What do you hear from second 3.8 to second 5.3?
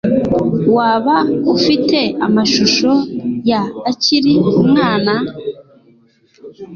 akiri umwana?